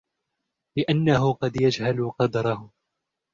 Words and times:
لِأَنَّهُ 0.77 1.33
قَدْ 1.33 1.61
يَجْهَلُ 1.61 2.11
قَدْرَهُ 2.19 2.69